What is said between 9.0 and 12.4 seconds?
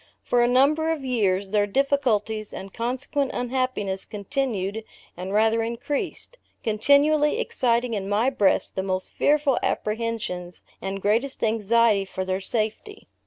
fearful apprehensions, and greatest anxiety for